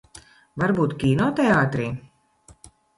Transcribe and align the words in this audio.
Varbūt 0.63 0.97
kinoteātrī? 1.05 1.89